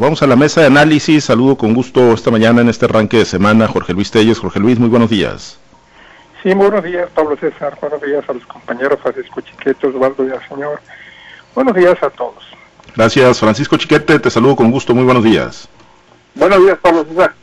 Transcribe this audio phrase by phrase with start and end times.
[0.00, 1.24] Pues vamos a la mesa de análisis.
[1.24, 4.38] Saludo con gusto esta mañana en este arranque de semana Jorge Luis Telles.
[4.38, 5.58] Jorge Luis, muy buenos días.
[6.42, 7.76] Sí, muy buenos días, Pablo César.
[7.82, 10.80] Buenos días a los compañeros Francisco Chiquete, Osvaldo y al señor.
[11.54, 12.42] Buenos días a todos.
[12.96, 14.18] Gracias, Francisco Chiquete.
[14.18, 14.94] Te saludo con gusto.
[14.94, 15.68] Muy buenos días.
[16.34, 17.34] Buenos días, Pablo César.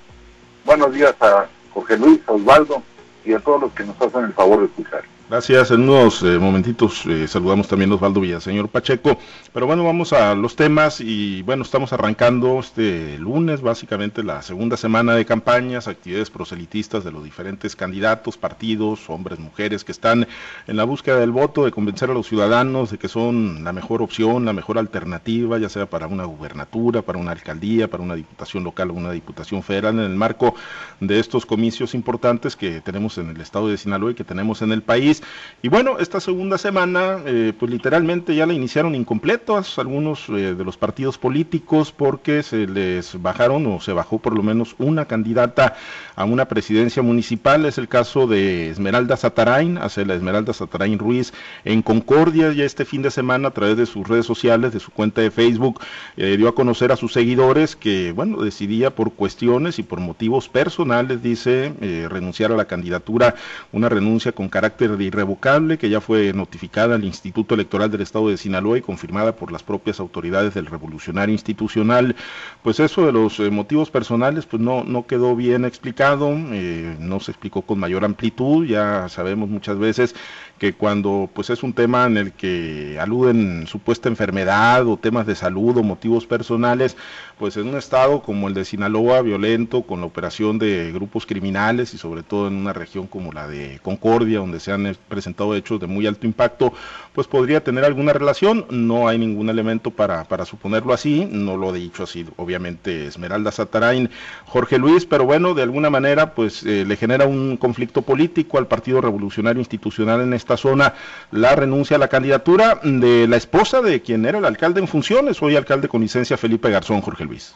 [0.66, 1.46] Buenos días a
[1.76, 2.82] Jorge Luis, a Osvaldo
[3.24, 5.04] y a todos los que nos hacen el favor de escuchar.
[5.30, 5.72] Gracias.
[5.72, 9.18] En unos eh, momentitos eh, saludamos también a Osvaldo Villaseñor Pacheco.
[9.52, 14.78] Pero bueno, vamos a los temas y bueno, estamos arrancando este lunes básicamente la segunda
[14.78, 20.26] semana de campañas, actividades proselitistas de los diferentes candidatos, partidos, hombres, mujeres que están
[20.66, 24.02] en la búsqueda del voto, de convencer a los ciudadanos de que son la mejor
[24.02, 28.64] opción, la mejor alternativa, ya sea para una gubernatura, para una alcaldía, para una diputación
[28.64, 30.56] local o una diputación federal en el marco
[31.02, 34.72] de estos comicios importantes que tenemos en el estado de Sinaloa y que tenemos en
[34.72, 35.17] el país
[35.64, 40.64] y bueno, esta segunda semana, eh, pues literalmente ya la iniciaron incompletos algunos eh, de
[40.64, 45.76] los partidos políticos porque se les bajaron o se bajó por lo menos una candidata
[46.16, 47.66] a una presidencia municipal.
[47.66, 51.34] Es el caso de Esmeralda Satarain, hace la Esmeralda Satarain Ruiz
[51.66, 52.54] en Concordia.
[52.54, 55.32] Ya este fin de semana a través de sus redes sociales, de su cuenta de
[55.32, 55.82] Facebook,
[56.18, 60.50] eh, dio a conocer a sus seguidores que, bueno, decidía por cuestiones y por motivos
[60.50, 61.74] personales, dice,
[62.10, 63.34] renunciar a la candidatura,
[63.72, 68.30] una renuncia con carácter de irrevocable que ya fue notificada al Instituto Electoral del Estado
[68.30, 72.16] de Sinaloa y confirmada por las propias autoridades del Revolucionario Institucional.
[72.64, 77.20] Pues eso de los eh, motivos personales pues no, no quedó bien explicado, eh, no
[77.20, 80.16] se explicó con mayor amplitud, ya sabemos muchas veces
[80.58, 85.36] que cuando pues es un tema en el que aluden supuesta enfermedad o temas de
[85.36, 86.98] salud o motivos personales,
[87.38, 91.94] pues en un estado como el de Sinaloa, violento, con la operación de grupos criminales
[91.94, 95.80] y sobre todo en una región como la de Concordia, donde se han presentado hechos
[95.80, 96.74] de muy alto impacto,
[97.14, 98.66] pues podría tener alguna relación.
[98.72, 103.52] No hay ningún elemento para, para suponerlo así, no lo he dicho así, obviamente Esmeralda
[103.52, 104.10] Satarain,
[104.46, 108.68] Jorge Luis, pero bueno, de alguna manera pues eh, le genera un conflicto político al
[108.68, 110.94] Partido Revolucionario Institucional en este esta zona
[111.32, 115.42] la renuncia a la candidatura de la esposa de quien era el alcalde en funciones,
[115.42, 117.54] hoy alcalde con licencia Felipe Garzón, Jorge Luis.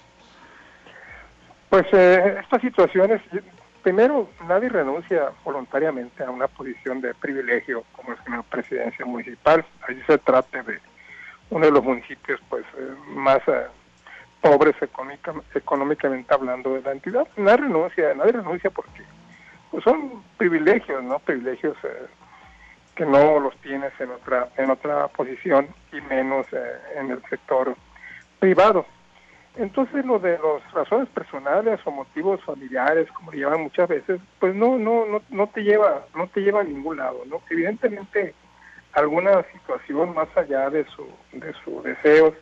[1.69, 3.22] Pues eh, estas situaciones,
[3.81, 9.63] primero, nadie renuncia voluntariamente a una posición de privilegio como es una presidencia municipal.
[9.88, 10.78] Allí se trata de
[11.50, 13.68] uno de los municipios pues eh, más eh,
[14.41, 14.75] pobres
[15.56, 17.25] económicamente hablando de la entidad.
[17.38, 19.03] Nadie renuncia, nadie renuncia porque
[19.69, 21.19] pues, son privilegios, ¿no?
[21.19, 21.78] Privilegios
[23.01, 27.75] que no los tienes en otra en otra posición y menos eh, en el sector
[28.38, 28.85] privado.
[29.56, 34.53] Entonces lo de las razones personales o motivos familiares, como le llaman muchas veces, pues
[34.53, 37.41] no no no no te lleva no te lleva a ningún lado, ¿no?
[37.50, 38.35] Evidentemente
[38.94, 42.35] alguna situación más allá de su de sus deseos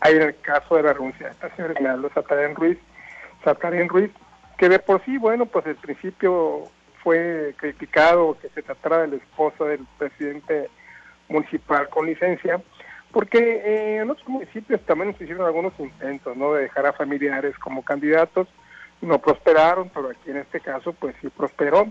[0.00, 2.78] hay en el caso de la renuncia de esta señora Satarén Ruiz,
[3.44, 4.10] Satarén Ruiz,
[4.58, 6.68] que de por sí, bueno, pues el principio
[7.02, 10.68] fue criticado que se tratara de la esposa del presidente
[11.28, 12.60] municipal con licencia,
[13.10, 16.54] porque eh, en otros municipios también se hicieron algunos intentos ¿no?
[16.54, 18.48] de dejar a familiares como candidatos,
[19.00, 21.88] no prosperaron, pero aquí en este caso pues sí prosperó.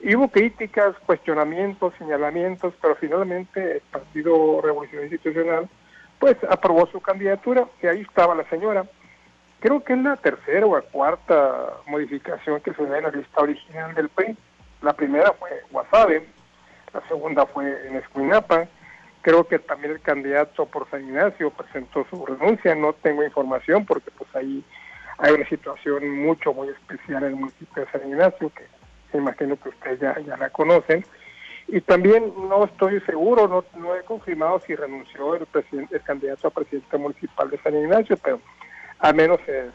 [0.00, 5.68] Hubo críticas, cuestionamientos, señalamientos, pero finalmente el Partido Revolución Institucional
[6.18, 8.84] pues aprobó su candidatura y ahí estaba la señora.
[9.60, 13.40] Creo que es la tercera o la cuarta modificación que se da en la lista
[13.40, 14.36] original del PRI.
[14.82, 16.26] La primera fue Guasave,
[16.92, 18.68] la segunda fue en Escuinapa.
[19.22, 22.74] Creo que también el candidato por San Ignacio presentó su renuncia.
[22.74, 24.64] No tengo información porque pues ahí
[25.18, 29.70] hay una situación mucho, muy especial en el municipio de San Ignacio, que imagino que
[29.70, 31.04] ustedes ya, ya la conocen.
[31.66, 36.48] Y también no estoy seguro, no, no he confirmado si renunció el, presidente, el candidato
[36.48, 38.40] a presidente municipal de San Ignacio, pero
[39.00, 39.70] al menos se,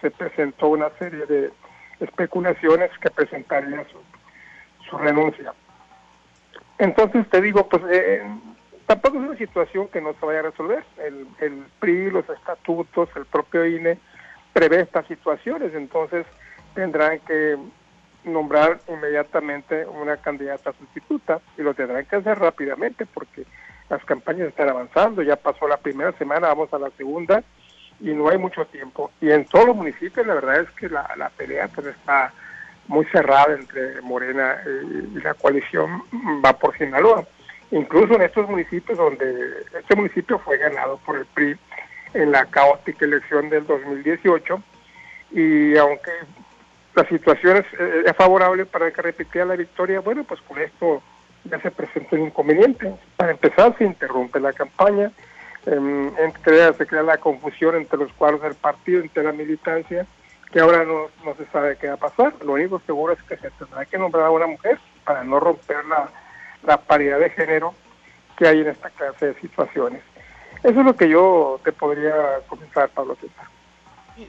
[0.00, 1.52] se presentó una serie de
[2.00, 3.98] especulaciones que presentaría su,
[4.88, 5.52] su renuncia.
[6.78, 8.22] Entonces te digo, pues eh,
[8.86, 10.84] tampoco es una situación que no se vaya a resolver.
[10.98, 13.98] El, el PRI, los estatutos, el propio INE
[14.52, 16.26] prevé estas situaciones, entonces
[16.74, 17.56] tendrán que
[18.24, 23.44] nombrar inmediatamente una candidata sustituta y lo tendrán que hacer rápidamente porque
[23.88, 27.42] las campañas están avanzando, ya pasó la primera semana, vamos a la segunda
[28.00, 29.10] y no hay mucho tiempo.
[29.20, 32.32] Y en todos los municipios la verdad es que la, la pelea pues está
[32.86, 36.02] muy cerrada entre Morena y, la coalición
[36.44, 37.26] va por Sinaloa.
[37.70, 41.56] Incluso en estos municipios donde este municipio fue ganado por el PRI
[42.14, 44.62] en la caótica elección del 2018
[45.32, 46.10] y aunque
[46.94, 51.02] la situación es, eh, es favorable para que repitiera la victoria, bueno, pues con esto
[51.44, 52.94] ya se presenta un inconveniente.
[53.16, 55.12] Para empezar, se interrumpe la campaña,
[55.72, 60.06] em, crea, se crea la confusión entre los cuadros del partido, entre la militancia,
[60.52, 62.34] que ahora no, no se sabe qué va a pasar.
[62.44, 65.84] Lo único seguro es que se tendrá que nombrar a una mujer para no romper
[65.86, 66.08] la,
[66.64, 67.74] la paridad de género
[68.36, 70.02] que hay en esta clase de situaciones.
[70.62, 73.46] Eso es lo que yo te podría comentar, Pablo César.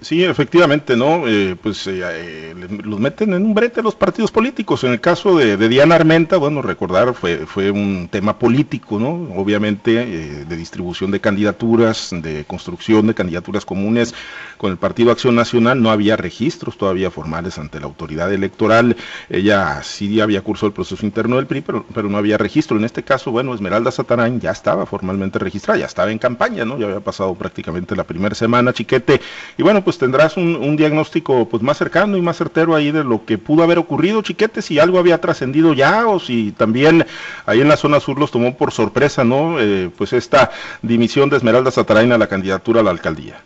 [0.02, 1.28] Sí, efectivamente, ¿no?
[1.28, 4.84] Eh, pues eh, eh, los meten en un brete los partidos políticos.
[4.84, 9.10] En el caso de, Diana Armenta, bueno, recordar, fue, fue un tema político, ¿no?
[9.36, 14.14] Obviamente, de distribución de candidaturas, de construcción de candidaturas comunes
[14.58, 15.82] con el Partido Acción Nacional.
[15.82, 18.96] No había registros todavía formales ante la autoridad electoral.
[19.30, 22.78] Ella sí había cursado el proceso interno del PRI, pero, pero no había registro.
[22.78, 26.78] En este caso, bueno, Esmeralda Satarán ya estaba formalmente registrada, ya estaba en campaña, ¿no?
[26.78, 29.20] Ya había pasado prácticamente la primera semana, chiquete.
[29.58, 33.26] Y bueno, pues tendrás un, diagnóstico pues más cercano y más certero ahí de lo
[33.26, 37.06] que pudo haber ocurrido, chiquete, si algo había trascendido ya o si también
[37.46, 39.60] ahí en la zona sur los tomó por sorpresa, ¿no?
[39.60, 43.42] Eh, pues esta dimisión de Esmeralda Sataraina a la candidatura a la alcaldía.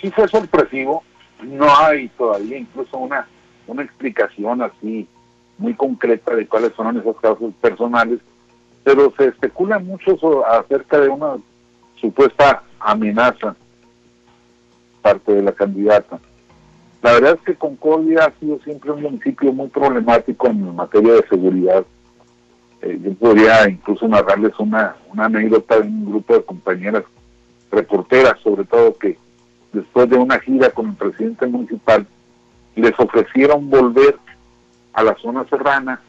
[0.00, 1.02] Sí fue sorpresivo,
[1.42, 3.26] no hay todavía incluso una,
[3.66, 5.08] una explicación así
[5.58, 8.20] muy concreta de cuáles son esos casos personales,
[8.82, 10.16] pero se especula mucho
[10.46, 11.36] acerca de una
[12.00, 13.56] supuesta amenaza
[15.04, 16.18] parte de la candidata.
[17.02, 21.28] La verdad es que Concordia ha sido siempre un municipio muy problemático en materia de
[21.28, 21.84] seguridad.
[22.80, 27.04] Eh, yo podría incluso narrarles una, una anécdota de un grupo de compañeras
[27.70, 29.18] reporteras, sobre todo que
[29.74, 32.06] después de una gira con el presidente municipal,
[32.74, 34.16] les ofrecieron volver
[34.94, 36.00] a la zona serrana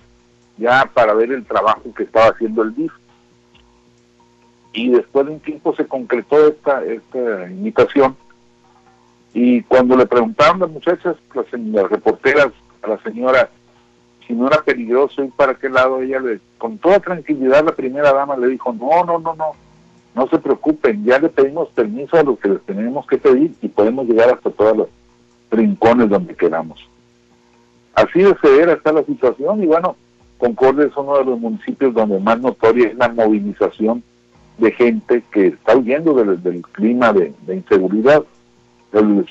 [0.58, 2.94] ya para ver el trabajo que estaba haciendo el DIF.
[4.72, 8.16] Y después de un tiempo se concretó esta, esta invitación
[9.36, 13.50] y cuando le preguntaron las muchachas, las, reporteras, a la señora,
[14.26, 18.14] si no era peligroso ir para qué lado, ella le, con toda tranquilidad la primera
[18.14, 19.52] dama le dijo, no, no, no, no,
[20.16, 23.68] no se preocupen, ya le pedimos permiso a lo que les tenemos que pedir y
[23.68, 24.88] podemos llegar hasta todos los
[25.52, 26.88] rincones donde queramos.
[27.94, 29.98] Así de severa está la situación y bueno,
[30.38, 34.02] Concordia es uno de los municipios donde más notoria es la movilización
[34.60, 38.24] de gente que está huyendo del, clima de inseguridad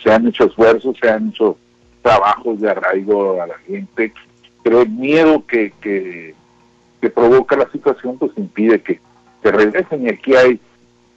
[0.03, 1.57] se han hecho esfuerzos, se han hecho
[2.03, 4.13] trabajos de arraigo a la gente,
[4.63, 6.35] pero el miedo que, que,
[7.15, 8.99] provoca la situación pues impide que
[9.43, 10.59] se regresen y aquí hay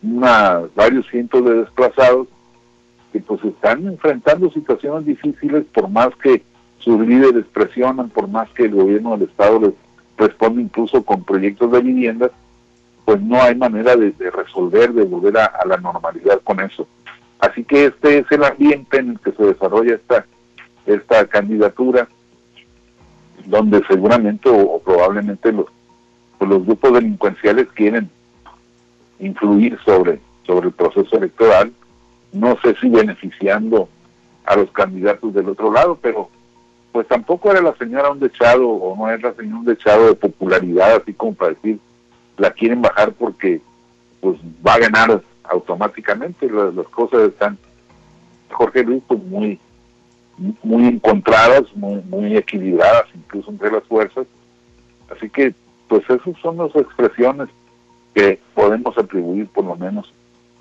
[0.04, 2.28] una, varios cientos de desplazados
[3.14, 6.44] que pues están enfrentando situaciones difíciles por más que
[6.80, 9.74] sus líderes presionan, por más que el gobierno del estado les
[10.18, 12.32] responde incluso con proyectos de viviendas,
[13.06, 16.86] pues no hay manera de, resolver, de volver a la normalidad con eso.
[17.40, 20.26] Así que este es el ambiente en el que se desarrolla esta,
[20.86, 22.08] esta candidatura,
[23.46, 25.68] donde seguramente o, probablemente los,
[26.38, 28.10] pues los grupos delincuenciales quieren
[29.20, 31.72] influir sobre, sobre el proceso electoral,
[32.34, 33.88] no sé si beneficiando
[34.46, 36.30] a los candidatos del otro lado, pero
[36.92, 40.16] pues tampoco era la señora un dechado o no es la señora un dechado de
[40.16, 41.80] popularidad, así como para decir,
[42.38, 43.62] la quieren bajar porque
[44.20, 47.58] pues va a ganar automáticamente las, cosas están,
[48.52, 49.60] Jorge Luis, pues muy,
[50.64, 54.26] muy encontradas, muy, muy equilibradas, incluso entre las fuerzas.
[55.10, 55.54] Así que,
[55.88, 57.50] pues esas son las expresiones
[58.14, 60.12] que podemos atribuir por lo menos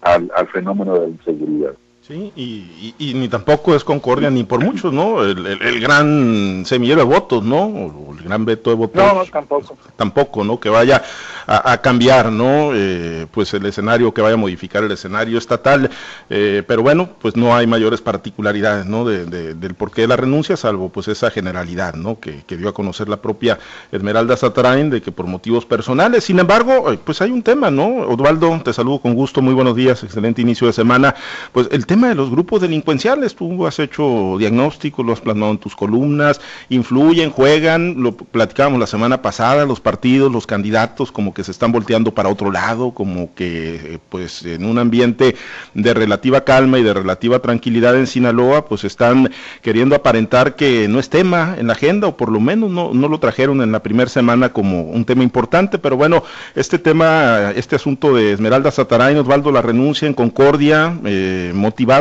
[0.02, 1.74] al, al fenómeno de la inseguridad.
[2.06, 5.24] Sí, y, y, ni tampoco es Concordia ni por muchos, ¿no?
[5.24, 7.64] El, gran semillero de votos, ¿no?
[7.64, 9.02] O el gran veto de votos.
[9.02, 9.76] No, tampoco.
[9.96, 10.60] Tampoco, ¿no?
[10.60, 11.02] Que vaya
[11.48, 12.70] a, cambiar, ¿no?
[12.74, 15.90] Eh, pues el escenario, que vaya a modificar el escenario estatal.
[16.30, 19.04] Eh, pero bueno, pues no hay mayores particularidades, ¿no?
[19.04, 22.20] De, del porqué de la renuncia, salvo pues esa generalidad, ¿no?
[22.20, 23.58] Que, que dio a conocer la propia
[23.90, 26.22] Esmeralda Satarain de que por motivos personales.
[26.22, 28.06] Sin embargo, eh, pues hay un tema, ¿no?
[28.06, 31.12] Osvaldo, te saludo con gusto, muy buenos días, excelente inicio de semana.
[31.50, 35.52] Pues el tema tema de los grupos delincuenciales, tú has hecho diagnóstico, lo has plasmado
[35.52, 41.32] en tus columnas, influyen, juegan, lo platicábamos la semana pasada, los partidos, los candidatos como
[41.32, 45.36] que se están volteando para otro lado, como que eh, pues en un ambiente
[45.72, 49.30] de relativa calma y de relativa tranquilidad en Sinaloa, pues están
[49.62, 53.08] queriendo aparentar que no es tema en la agenda o por lo menos no, no
[53.08, 56.22] lo trajeron en la primera semana como un tema importante, pero bueno,
[56.54, 61.52] este tema, este asunto de Esmeralda Sataray, Osvaldo, la renuncia en Concordia, eh,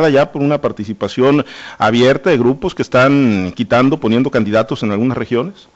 [0.10, 1.46] ya por una participación
[1.78, 5.68] abierta de grupos que están quitando, poniendo candidatos en algunas regiones?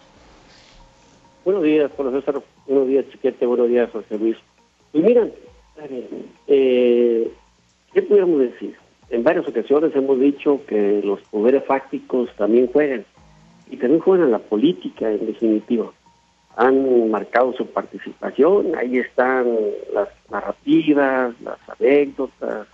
[1.46, 2.44] Buenos días, profesor.
[2.68, 3.46] Buenos días, Chiquete.
[3.46, 4.38] Buenos días, José Luis.
[4.94, 5.32] Y miren,
[6.48, 7.32] eh,
[7.94, 8.76] ¿qué podemos decir?
[9.10, 13.06] En varias ocasiones hemos dicho que los poderes fácticos también juegan
[13.72, 15.92] y también juegan la política en definitiva.
[16.56, 18.76] han marcado su participación.
[18.76, 19.48] Ahí están
[19.94, 22.68] las narrativas, las anécdotas,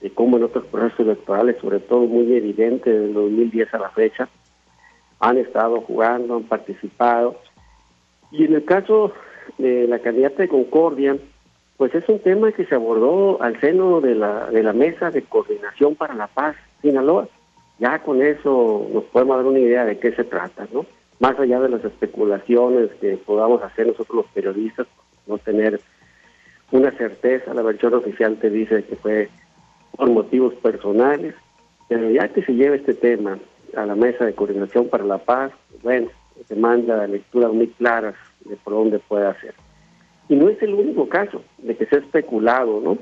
[0.00, 4.28] de cómo en otros procesos electorales, sobre todo muy evidente del 2010 a la fecha,
[5.18, 7.36] han estado jugando, han participado.
[8.30, 9.12] Y en el caso
[9.58, 11.16] de la candidata de Concordia,
[11.76, 15.22] pues es un tema que se abordó al seno de la, de la Mesa de
[15.22, 17.28] Coordinación para la Paz Sinaloa.
[17.78, 20.84] Ya con eso nos podemos dar una idea de qué se trata, ¿no?
[21.20, 24.86] más allá de las especulaciones que podamos hacer nosotros los periodistas,
[25.26, 25.80] no tener
[26.72, 29.28] una certeza, la versión oficial te dice que fue
[30.00, 31.34] por motivos personales,
[31.86, 33.38] pero ya que se lleva este tema
[33.76, 35.52] a la mesa de coordinación para la paz,
[35.82, 36.08] bueno,
[36.48, 38.14] se manda lecturas muy claras
[38.46, 39.52] de por dónde puede hacer.
[40.30, 42.96] Y no es el único caso de que se ha especulado, ¿no?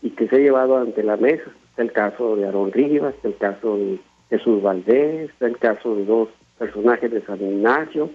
[0.00, 1.50] Y que se ha llevado ante la mesa.
[1.70, 3.98] Está el caso de Aarón Rivas, está el caso de
[4.30, 8.10] Jesús Valdés, está el caso de dos personajes de San Ignacio,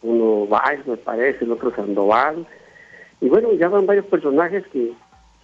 [0.00, 2.46] uno Valls me parece, el otro Sandoval,
[3.20, 4.92] y bueno, ya van varios personajes que,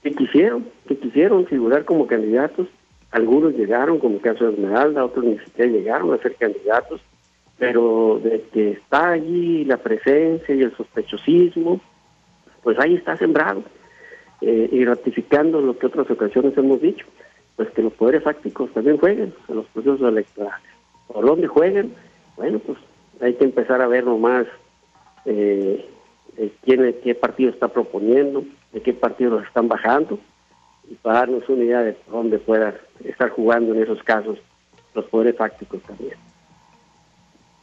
[0.03, 2.69] que quisieron, que quisieron figurar como candidatos,
[3.11, 7.01] algunos llegaron, como el caso de Esmeralda, otros ni siquiera llegaron a ser candidatos,
[7.59, 11.81] pero de que está allí la presencia y el sospechosismo,
[12.63, 13.63] pues ahí está sembrado,
[14.41, 17.07] eh, y ratificando lo que otras ocasiones hemos dicho,
[17.57, 20.67] pues que los poderes fácticos también jueguen en los procesos electorales.
[21.07, 21.95] Por donde jueguen,
[22.37, 22.79] bueno, pues
[23.21, 24.47] hay que empezar a ver nomás
[25.27, 25.87] eh,
[26.65, 28.43] quién, qué partido está proponiendo,
[28.73, 30.19] de qué partido los están bajando,
[30.91, 32.75] y para darnos una idea de dónde pueda
[33.05, 34.39] estar jugando en esos casos
[34.95, 36.17] los poderes fácticos también.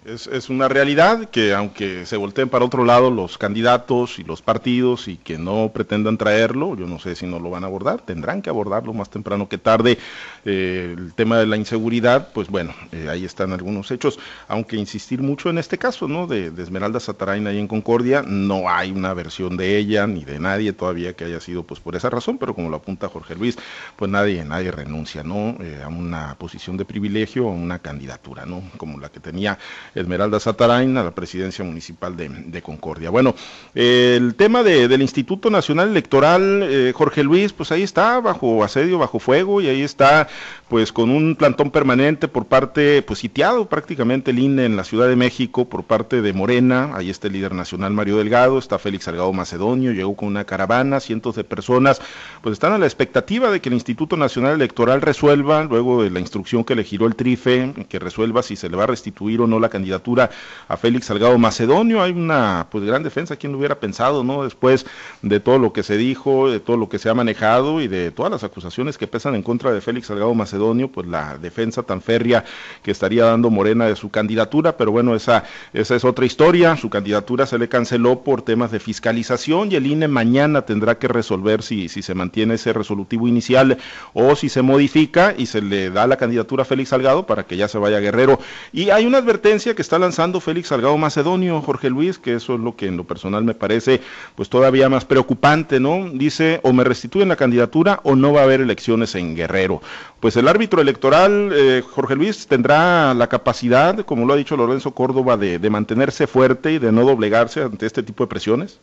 [0.06, 4.42] Es, es, una realidad que aunque se volteen para otro lado los candidatos y los
[4.42, 8.00] partidos y que no pretendan traerlo, yo no sé si no lo van a abordar,
[8.00, 9.98] tendrán que abordarlo más temprano que tarde.
[10.46, 15.22] Eh, el tema de la inseguridad, pues bueno, eh, ahí están algunos hechos, aunque insistir
[15.22, 16.28] mucho en este caso, ¿no?
[16.28, 20.40] De, de, Esmeralda Sataraina ahí en Concordia, no hay una versión de ella ni de
[20.40, 23.58] nadie todavía que haya sido pues por esa razón, pero como lo apunta Jorge Luis,
[23.98, 25.58] pues nadie, nadie renuncia, ¿no?
[25.60, 28.64] Eh, a una posición de privilegio, a una candidatura, ¿no?
[28.78, 29.58] Como la que tenía
[29.96, 33.10] Esmeralda Satarain a la presidencia municipal de, Concordia.
[33.10, 33.36] Bueno,
[33.74, 39.20] el tema del Instituto Nacional Electoral, eh, Jorge Luis, pues ahí está, bajo asedio, bajo
[39.20, 40.28] fuego, y ahí está,
[40.68, 45.08] pues con un plantón permanente por parte, pues sitiado prácticamente el INE en la Ciudad
[45.08, 49.06] de México por parte de Morena, ahí está el líder nacional Mario Delgado, está Félix
[49.06, 52.02] Salgado Macedonio, llegó con una caravana, cientos de personas,
[52.42, 56.20] pues están a la expectativa de que el Instituto Nacional Electoral resuelva, luego de la
[56.20, 59.48] instrucción que le giró el TRIFE, que resuelva si se le va a restituir o
[59.48, 60.30] no la candidatura
[60.68, 62.02] a Félix Salgado Macedonio.
[62.02, 64.44] Hay una pues gran defensa, quien lo hubiera pensado, ¿no?
[64.44, 64.86] Después
[65.22, 68.12] de todo lo que se dijo, de todo lo que se ha manejado y de
[68.12, 72.02] todas las acusaciones que pesan en contra de Félix Salgado Macedonio, pues la defensa tan
[72.02, 72.44] férrea
[72.84, 76.76] que estaría dando Morena de su candidatura, pero bueno, esa, esa es otra historia.
[76.76, 81.08] Su candidatura se le canceló por temas de fiscalización y el INE mañana tendrá que
[81.08, 83.78] resolver si, si se mantiene ese resolutivo inicial
[84.14, 87.56] o si se modifica y se le da la candidatura a Félix Salgado para que
[87.56, 88.40] ya se vaya Guerrero.
[88.74, 92.60] Y hay una advertencia que está lanzando Félix Salgado Macedonio, Jorge Luis, que eso es
[92.60, 94.02] lo que en lo personal me parece
[94.36, 96.10] pues todavía más preocupante, ¿no?
[96.10, 99.82] Dice, o me restituyen la candidatura o no va a haber elecciones en Guerrero.
[100.20, 104.94] Pues el árbitro electoral, eh, Jorge Luis, tendrá la capacidad, como lo ha dicho Lorenzo
[104.94, 108.80] Córdoba, de, de mantenerse fuerte y de no doblegarse ante este tipo de presiones.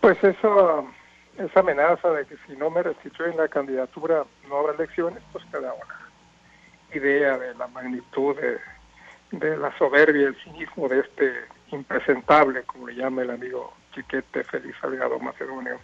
[0.00, 0.86] Pues eso,
[1.38, 5.72] esa amenaza de que si no me restituyen la candidatura no habrá elecciones, pues cada
[5.72, 6.11] una
[6.94, 11.32] idea de la magnitud de, la soberbia y el cinismo de este
[11.70, 15.80] impresentable, como le llama el amigo Chiquete Félix Salgado Macedonio,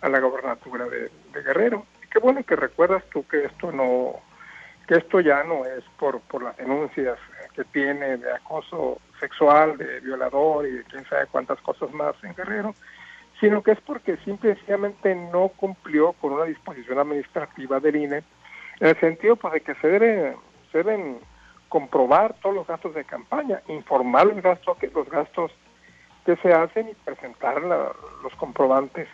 [0.00, 1.86] a la gobernatura de, Guerrero.
[2.04, 4.16] Y qué bueno que recuerdas tú que esto no,
[4.88, 7.18] que esto ya no es por, por las denuncias
[7.54, 12.34] que tiene de acoso sexual, de violador y de quién sabe cuántas cosas más en
[12.34, 12.74] Guerrero,
[13.40, 18.22] sino que es porque simplemente no cumplió con una disposición administrativa del INE,
[18.80, 20.36] en el sentido pues, de que se, debe,
[20.70, 21.18] se deben
[21.68, 25.52] comprobar todos los gastos de campaña, informar los gastos que, los gastos
[26.26, 29.08] que se hacen y presentar los comprobantes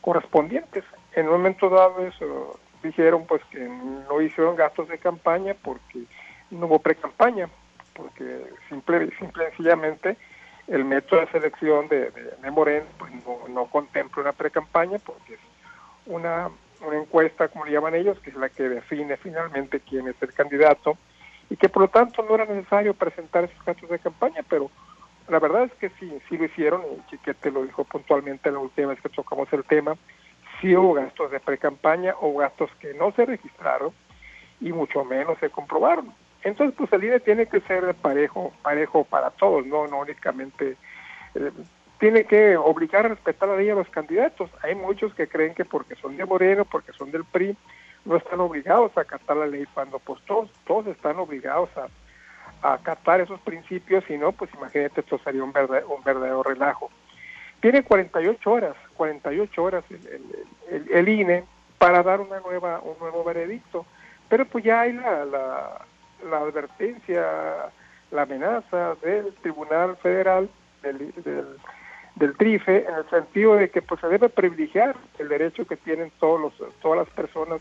[0.00, 0.84] correspondientes.
[1.14, 6.04] En un momento dado eso dijeron pues que no hicieron gastos de campaña porque
[6.50, 7.48] no hubo pre-campaña,
[7.94, 10.16] porque simple, simple y sencillamente
[10.68, 15.40] el método de selección de, de, Moreno pues no, no contempla una pre-campaña porque es
[16.06, 16.50] una,
[16.86, 20.32] una encuesta, como le llaman ellos, que es la que define finalmente quién es el
[20.32, 20.96] candidato
[21.50, 24.70] y que por lo tanto no era necesario presentar esos gastos de campaña, pero
[25.28, 28.88] la verdad es que sí, sí lo hicieron, y Chiquete lo dijo puntualmente la última
[28.88, 29.96] vez que tocamos el tema,
[30.60, 33.92] sí hubo gastos de pre-campaña o gastos que no se registraron
[34.60, 36.12] y mucho menos se comprobaron.
[36.44, 40.76] Entonces, pues el INE tiene que ser parejo, parejo para todos, no, no únicamente
[41.34, 41.50] eh,
[42.02, 44.50] tiene que obligar a respetar la ley a los candidatos.
[44.64, 47.56] Hay muchos que creen que porque son de Moreno, porque son del PRI,
[48.04, 51.86] no están obligados a acatar la ley, cuando pues todos, todos están obligados a,
[52.68, 56.90] a acatar esos principios, y no, pues imagínate, esto sería un verdadero, relajo.
[57.60, 61.44] Tiene 48 horas, 48 horas el, el, INE
[61.78, 63.86] para dar una nueva, un nuevo veredicto,
[64.28, 65.82] pero pues ya hay la, la,
[66.28, 67.24] la advertencia,
[68.10, 70.50] la amenaza del Tribunal Federal,
[70.82, 71.46] del, del
[72.16, 76.12] del TRIFE en el sentido de que pues se debe privilegiar el derecho que tienen
[76.20, 77.60] todos los, todas las personas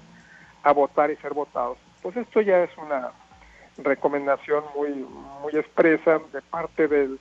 [0.64, 1.78] a votar y ser votados.
[2.02, 3.12] Pues esto ya es una
[3.78, 4.90] recomendación muy
[5.42, 7.20] muy expresa de parte del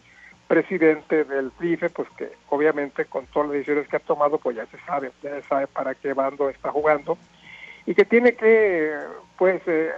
[0.48, 4.66] presidente del TRIFE, pues que obviamente con todas las decisiones que ha tomado, pues ya
[4.66, 7.16] se sabe, ya sabe para qué bando está jugando
[7.86, 8.92] y que tiene que
[9.38, 9.92] pues eh,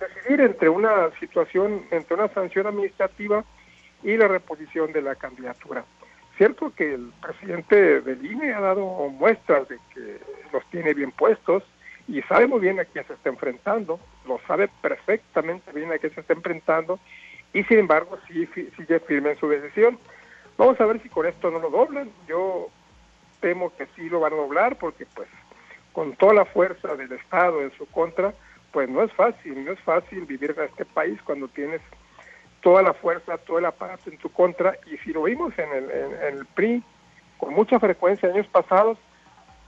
[0.00, 3.44] decidir entre una situación, entre una sanción administrativa
[4.02, 5.84] y la reposición de la candidatura.
[6.36, 10.18] Cierto que el presidente del INE ha dado muestras de que
[10.52, 11.62] los tiene bien puestos
[12.08, 16.12] y sabe muy bien a quién se está enfrentando, lo sabe perfectamente bien a quién
[16.12, 16.98] se está enfrentando
[17.52, 19.98] y sin embargo sí, sigue firme en su decisión.
[20.58, 22.10] Vamos a ver si con esto no lo doblan.
[22.28, 22.68] Yo
[23.40, 25.28] temo que sí lo van a doblar porque pues
[25.92, 28.34] con toda la fuerza del Estado en su contra,
[28.72, 31.80] pues no es fácil, no es fácil vivir en este país cuando tienes
[32.64, 35.90] toda la fuerza, todo el aparato en tu contra, y si lo vimos en el,
[35.90, 36.82] en, el PRI
[37.36, 38.96] con mucha frecuencia en años pasados,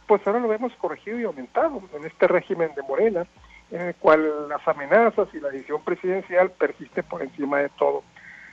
[0.07, 3.27] pues ahora lo vemos corregido y aumentado en este régimen de Morena,
[3.71, 8.03] en el cual las amenazas y la decisión presidencial persiste por encima de todo.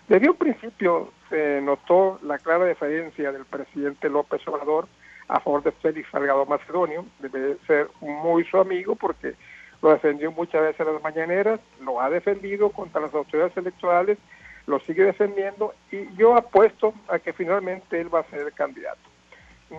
[0.10, 4.90] Desde un principio se notó la clara diferencia del presidente López Obrador
[5.30, 9.36] a favor de Félix Salgado Macedonio, debe ser muy su amigo porque
[9.82, 14.18] lo defendió muchas veces en las mañaneras, lo ha defendido contra las autoridades electorales,
[14.66, 19.02] lo sigue defendiendo y yo apuesto a que finalmente él va a ser el candidato.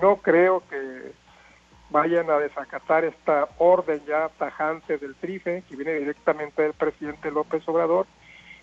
[0.03, 1.13] No creo que
[1.91, 7.67] vayan a desacatar esta orden ya tajante del TRIFE que viene directamente del presidente López
[7.69, 8.07] Obrador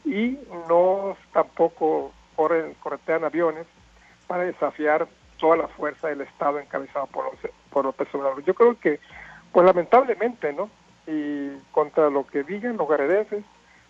[0.03, 0.37] y
[0.67, 3.65] no tampoco corren, corretean aviones
[4.27, 5.07] para desafiar
[5.37, 7.25] toda la fuerza del Estado encabezado por,
[7.69, 8.43] por López Obrador.
[8.43, 8.99] Yo creo que,
[9.51, 10.69] pues lamentablemente, ¿no?
[11.07, 13.43] y contra lo que digan los garedenses,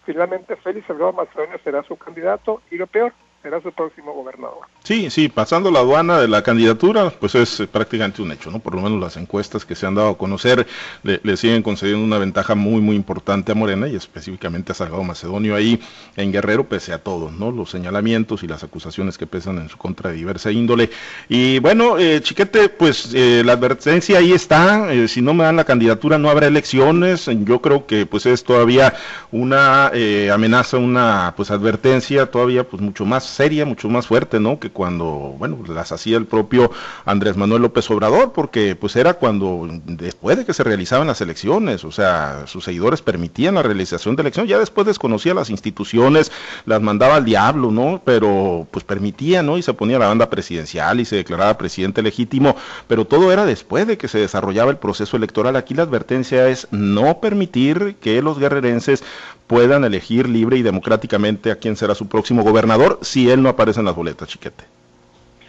[0.05, 4.59] finalmente Félix Salgado Macedonio será su candidato y lo peor, será su próximo gobernador.
[4.83, 8.59] Sí, sí, pasando la aduana de la candidatura, pues es eh, prácticamente un hecho, ¿no?
[8.59, 10.67] Por lo menos las encuestas que se han dado a conocer
[11.03, 15.55] le, siguen concediendo una ventaja muy, muy importante a Morena y específicamente a Salgado Macedonio
[15.55, 15.79] ahí
[16.15, 17.51] en Guerrero, pese a todo, ¿no?
[17.51, 20.91] Los señalamientos y las acusaciones que pesan en su contra de diversa índole.
[21.29, 25.63] Y bueno, eh, Chiquete, pues eh, la advertencia ahí está, si no me dan la
[25.63, 28.93] candidatura no habrá elecciones, yo creo que pues es todavía
[29.31, 29.91] una
[30.31, 34.59] amenaza, una pues advertencia todavía pues mucho más seria, mucho más fuerte, ¿no?
[34.59, 36.71] Que cuando, bueno, las hacía el propio
[37.05, 41.83] Andrés Manuel López Obrador, porque pues era cuando, después de que se realizaban las elecciones,
[41.83, 46.31] o sea, sus seguidores permitían la realización de elecciones, ya después desconocía las instituciones,
[46.65, 48.01] las mandaba al diablo, ¿no?
[48.03, 49.57] Pero pues permitía, ¿no?
[49.57, 52.55] Y se ponía la banda presidencial y se declaraba presidente legítimo,
[52.87, 55.55] pero todo era después de que se desarrollaba el proceso electoral.
[55.55, 59.03] Aquí la advertencia es no permitir que los guerrerenses
[59.51, 63.79] puedan elegir libre y democráticamente a quién será su próximo gobernador si él no aparece
[63.79, 64.63] en las boletas, chiquete.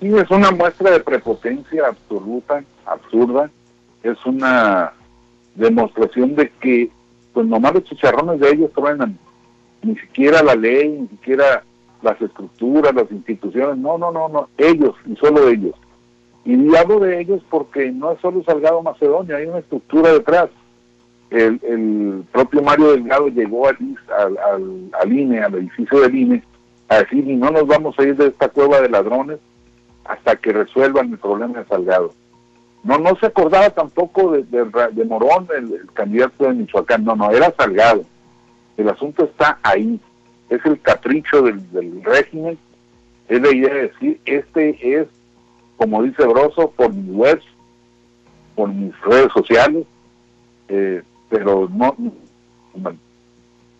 [0.00, 3.50] Sí, es una muestra de prepotencia absoluta, absurda.
[4.02, 4.92] Es una
[5.54, 6.90] demostración de que,
[7.32, 9.18] pues nomás los chicharrones de ellos truenan.
[9.82, 11.62] Ni siquiera la ley, ni siquiera
[12.02, 13.78] las estructuras, las instituciones.
[13.78, 14.48] No, no, no, no.
[14.58, 15.74] Ellos y solo ellos.
[16.44, 20.50] Y hablo de ellos porque no es solo Salgado Macedonio, hay una estructura detrás
[21.32, 23.78] el, propio Mario Delgado llegó al,
[25.00, 26.42] al, INE, al edificio del INE,
[26.92, 29.38] a decir, no nos vamos a ir de esta cueva de ladrones
[30.04, 32.12] hasta que resuelvan el problema de Salgado.
[32.82, 38.04] No, no se acordaba tampoco de, Morón, el, candidato de Michoacán, no, no, era Salgado.
[38.76, 40.00] El asunto está ahí,
[40.48, 41.62] es el capricho del,
[42.02, 42.58] régimen,
[43.28, 45.06] es la idea de decir, este es,
[45.76, 47.40] como dice Broso, por mi web,
[48.56, 49.86] por mis redes sociales,
[50.68, 51.94] eh, pero no,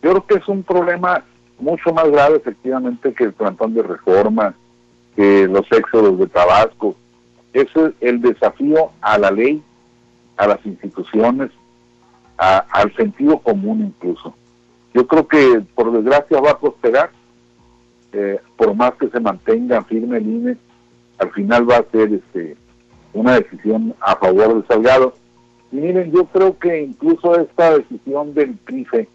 [0.03, 1.25] yo creo que es un problema
[1.63, 4.55] mucho más grave efectivamente que el plantón de reforma,
[5.17, 6.97] que los éxodos de Tabasco.
[7.53, 9.63] Ese es el desafío a la ley,
[10.37, 11.51] a las instituciones,
[12.37, 14.35] al sentido común incluso.
[14.95, 17.11] Yo creo que por desgracia va a prosperar,
[18.13, 20.57] eh, por más que se mantenga firme el INE,
[21.19, 22.57] al final va a ser este,
[23.13, 25.15] una decisión a favor de Salgado
[25.71, 29.09] y miren, yo creo que incluso esta decisión del CRIFE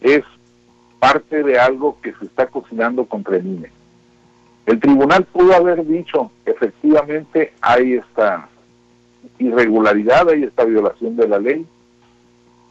[0.00, 0.24] es
[1.00, 3.72] parte de algo que se está cocinando contra el INE.
[4.66, 8.48] El tribunal pudo haber dicho, efectivamente hay esta
[9.38, 11.66] irregularidad, hay esta violación de la ley,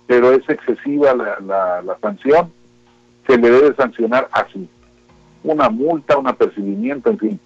[0.08, 2.54] pero es excesiva la, la sanción,
[3.28, 4.70] se le debe sancionar así.
[5.44, 7.40] Una multa, un apercibimiento, en fin.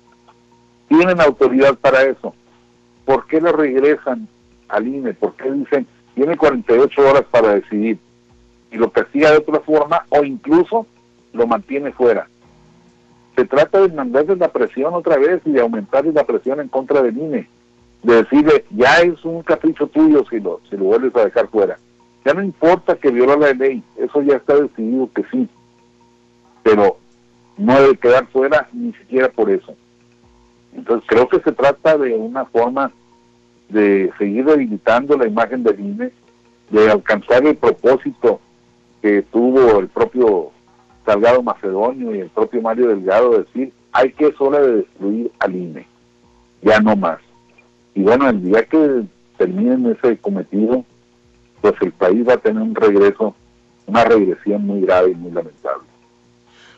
[0.87, 2.35] Tienen autoridad para eso.
[3.05, 4.27] ¿Por qué le regresan
[4.67, 5.13] al INE?
[5.13, 7.97] ¿Por qué dicen, tiene 48 horas para decidir?
[8.73, 10.87] Y lo castiga de otra forma o incluso
[11.31, 12.27] lo mantiene fuera.
[13.35, 17.03] Se trata de mandarle la presión otra vez y de aumentarle la presión en contra
[17.03, 17.47] del INE.
[18.01, 21.77] De decirle, ya es un capricho tuyo si lo, si lo vuelves a dejar fuera.
[22.25, 25.47] Ya no importa que viola la ley, eso ya está decidido que sí.
[26.63, 26.97] Pero
[27.57, 29.75] no debe quedar fuera ni siquiera por eso.
[30.75, 32.91] Entonces creo que se trata de una forma
[33.69, 36.11] de seguir debilitando la imagen del INE,
[36.71, 38.39] de alcanzar el propósito
[39.03, 40.51] que tuvo el propio
[41.05, 45.53] Salgado Macedonio y el propio Mario Delgado, de decir, hay que es de destruir al
[45.53, 45.85] INE,
[46.61, 47.19] ya no más.
[47.93, 49.03] Y bueno, el día que
[49.37, 50.85] terminen ese cometido,
[51.59, 53.35] pues el país va a tener un regreso,
[53.87, 55.83] una regresión muy grave y muy lamentable.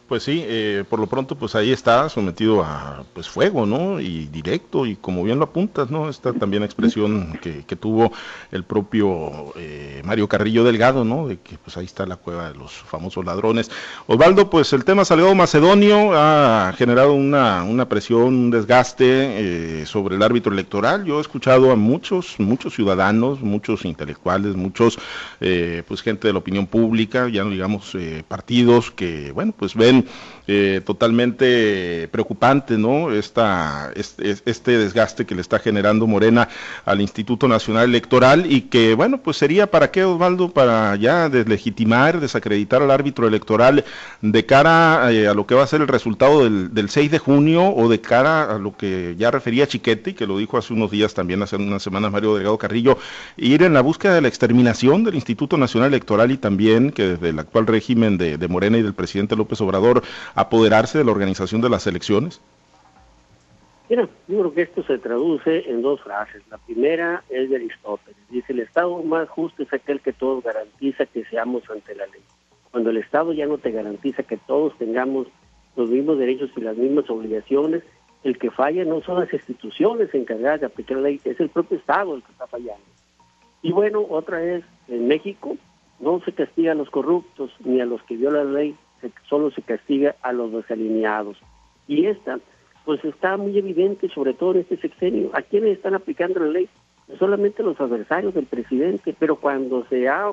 [0.08, 4.00] Pues sí, eh, por lo pronto pues ahí está sometido a pues fuego, ¿no?
[4.00, 6.10] Y directo y como bien lo apuntas, ¿no?
[6.10, 8.12] Esta también expresión que, que tuvo
[8.52, 11.28] el propio eh, Mario Carrillo Delgado, ¿no?
[11.28, 13.72] De que pues ahí está la cueva de los famosos ladrones.
[14.06, 20.18] Osvaldo, pues el tema Salgado Macedonio ha generado una, una presión, un desgaste eh, sobre
[20.18, 21.06] el árbitro electoral.
[21.06, 25.00] Yo he escuchado a muchos, muchos ciudadanos, muchos intelectuales, muchos
[25.39, 27.96] pues gente de la opinión pública, ya no digamos
[28.28, 30.10] partidos que, bueno, pues ven and
[30.48, 33.12] eh, totalmente preocupante, ¿no?
[33.12, 36.50] Esta, este, este, desgaste que le está generando Morena
[36.86, 42.20] al Instituto Nacional Electoral y que, bueno, pues sería para qué, Osvaldo, para ya deslegitimar,
[42.20, 43.86] desacreditar al árbitro electoral
[44.22, 47.74] de cara eh, a lo que va a ser el resultado del, 6 de junio
[47.74, 51.16] o de cara a lo que ya refería Chiquete, que lo dijo hace unos días
[51.16, 53.00] también, hace unas semanas Mario Delgado Carrillo,
[53.38, 57.30] ir en la búsqueda de la exterminación del Instituto Nacional Electoral y también que desde
[57.30, 60.04] el actual régimen de, de Morena y del presidente López Obrador
[60.36, 62.41] apoderarse de la organización de las elecciones?
[63.89, 66.41] Mira, yo creo que esto se traduce en dos frases.
[66.50, 68.17] La primera es de Aristóteles.
[68.30, 72.21] Dice, el Estado más justo es aquel que todos garantiza que seamos ante la ley.
[72.71, 75.28] Cuando el Estado ya no te garantiza que todos tengamos
[75.76, 77.84] los mismos derechos y las mismas obligaciones,
[78.24, 81.78] el que falla no son las instituciones encargadas de aplicar la ley, es el propio
[81.78, 82.84] Estado el que está fallando.
[83.62, 85.58] Y bueno, otra es, en México
[86.00, 88.76] no se castiga a los corruptos ni a los que violan la ley,
[89.30, 91.38] solo se castiga a los desalineados.
[91.88, 92.39] Y esta,
[92.84, 96.70] pues está muy evidente, sobre todo en este sexenio, a quienes están aplicando la ley,
[97.20, 100.32] solamente los adversarios del presidente, pero cuando se ha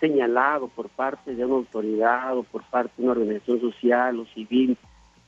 [0.00, 4.76] señalado por parte de una autoridad o por parte de una organización social o civil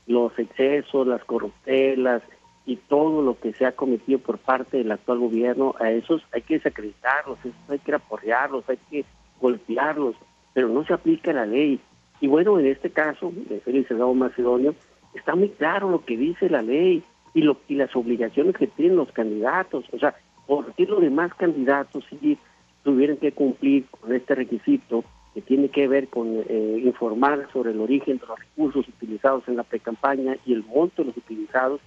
[0.06, 2.22] los excesos, las corruptelas
[2.64, 6.42] y todo lo que se ha cometido por parte del actual gobierno, a esos hay
[6.42, 9.04] que desacreditarlos, hay que apoyarlos, hay que
[9.40, 10.16] golpearlos,
[10.52, 11.80] pero no se aplica la ley.
[12.20, 14.74] Y bueno, en este caso de Félix Salgado Macedonio,
[15.14, 17.02] está muy claro lo que dice la ley
[17.34, 19.84] y, lo, y las obligaciones que tienen los candidatos.
[19.92, 20.14] O sea,
[20.46, 22.38] ¿por qué los demás candidatos sí
[22.82, 27.80] tuvieran que cumplir con este requisito que tiene que ver con eh, informar sobre el
[27.80, 31.80] origen de los recursos utilizados en la precampaña y el monto de los utilizados?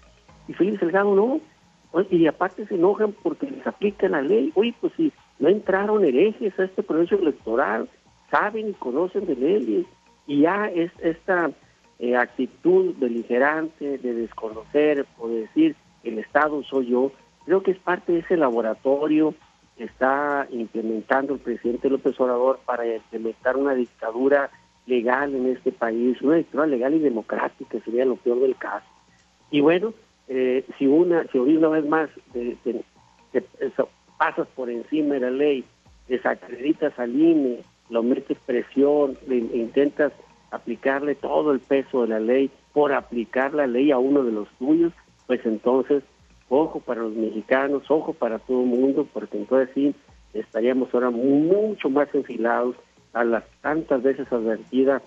[0.48, 1.40] Y Félix Salgado no.
[2.12, 4.52] Y aparte se enojan porque les aplica la ley.
[4.54, 7.90] Oye, pues si no entraron herejes a este proceso electoral,
[8.30, 9.86] saben y conocen de leyes
[10.30, 11.50] y ya es esta
[11.98, 17.12] eh, actitud beligerante de desconocer o de decir el Estado soy yo,
[17.46, 19.34] creo que es parte de ese laboratorio
[19.76, 24.52] que está implementando el presidente López Obrador para implementar una dictadura
[24.86, 28.86] legal en este país, una dictadura legal y democrática sería lo peor del caso.
[29.50, 29.96] Y bueno,
[30.28, 32.08] eh, si una, si una vez más
[34.20, 35.66] pasas por encima de la ley,
[36.08, 40.14] desacreditas al INE, lo metes presión, le intentas
[40.52, 44.48] aplicarle todo el peso de la ley por aplicar la ley a uno de los
[44.60, 44.94] tuyos,
[45.28, 46.04] pues entonces,
[46.50, 49.96] ojo para los mexicanos, ojo para todo el mundo, porque entonces sí
[50.34, 52.76] estaríamos ahora mucho más enfilados
[53.14, 55.02] a las tantas veces advertida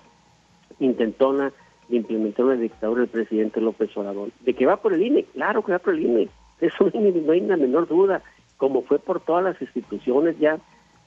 [0.80, 1.52] intentona
[1.88, 4.30] de implementar una dictadura del presidente López Obrador.
[4.40, 6.28] De que va por el INE, claro que va por el INE,
[6.60, 8.22] eso no hay la menor duda,
[8.56, 10.58] como fue por todas las instituciones ya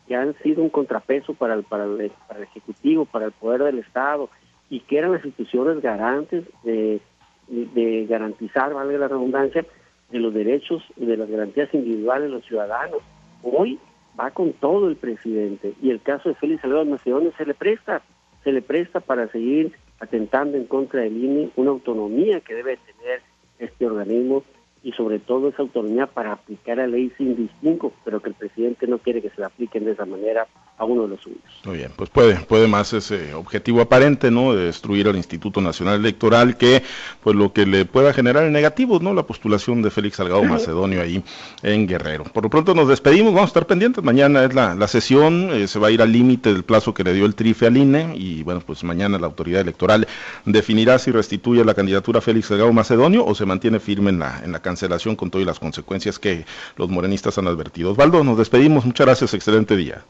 [0.07, 3.63] que han sido un contrapeso para el, para el, para el Ejecutivo, para el Poder
[3.63, 4.29] del Estado,
[4.69, 6.99] y que eran las instituciones garantes de,
[7.47, 9.65] de garantizar, vale la redundancia,
[10.11, 12.99] de los derechos y de las garantías individuales de los ciudadanos.
[13.43, 13.79] Hoy
[14.19, 18.01] va con todo el presidente y el caso de Félix Salvador Macedonio se le presta,
[18.43, 23.21] se le presta para seguir atentando en contra del INE, una autonomía que debe tener
[23.59, 24.43] este organismo
[24.86, 28.86] y sobre todo esa autonomía para aplicar la ley sin distingo, pero que el presidente
[28.86, 30.45] no quiere que se la apliquen de esa manera
[30.78, 31.39] a uno de los suyos.
[31.63, 34.54] Muy bien, pues puede, puede más ese objetivo aparente, ¿no?
[34.54, 36.84] De destruir al Instituto Nacional Electoral, que
[37.24, 39.15] pues lo que le pueda generar en negativos, ¿no?
[39.15, 41.24] La postulación de Félix Salgado Macedonio ahí
[41.63, 42.26] en Guerrero.
[42.26, 45.67] Por lo pronto nos despedimos, vamos a estar pendientes, mañana es la, la sesión, eh,
[45.67, 48.13] se va a ir al límite del plazo que le dio el TRIFE al INE,
[48.15, 50.08] y bueno, pues mañana la autoridad electoral
[50.45, 54.41] definirá si restituye la candidatura a Félix Salgado Macedonio o se mantiene firme en la,
[54.43, 57.91] en la cancelación con todas las consecuencias que los morenistas han advertido.
[57.91, 60.03] Osvaldo, nos despedimos, muchas gracias, excelente día.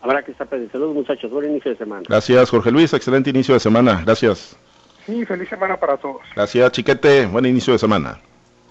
[0.00, 0.72] Habrá que estar pendientes.
[0.72, 2.02] Saludos muchachos, buen inicio de semana.
[2.08, 4.56] Gracias Jorge Luis, excelente inicio de semana, gracias.
[5.04, 6.22] Sí, feliz semana para todos.
[6.36, 8.20] Gracias Chiquete, buen inicio de semana.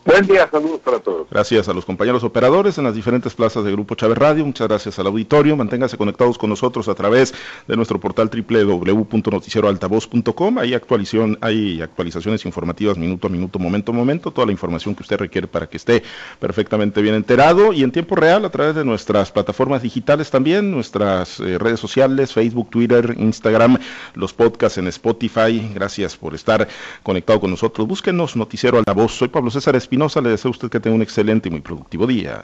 [0.06, 1.28] Buen día, saludos para todos.
[1.32, 4.46] Gracias a los compañeros operadores en las diferentes plazas de Grupo Chávez Radio.
[4.46, 5.58] Muchas gracias al auditorio.
[5.58, 7.34] Manténganse conectados con nosotros a través
[7.68, 10.60] de nuestro portal www.noticieroaltavoz.com.
[10.60, 14.30] Hay, actualización, hay actualizaciones informativas minuto a minuto, momento a momento.
[14.30, 16.04] Toda la información que usted requiere para que esté
[16.40, 21.40] perfectamente bien enterado y en tiempo real a través de nuestras plataformas digitales también, nuestras
[21.40, 23.80] eh, redes sociales, Facebook, Twitter, Instagram,
[24.14, 25.68] los podcasts en Spotify.
[25.74, 26.68] Gracias por estar
[27.02, 27.88] conectado con nosotros.
[27.88, 29.14] Búsquenos Noticiero Altavoz.
[29.14, 30.20] Soy Pablo César Espinosa.
[30.22, 32.44] Le deseo a usted que tenga un excelente y muy productivo día.